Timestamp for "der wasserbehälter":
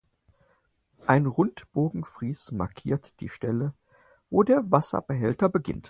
4.41-5.47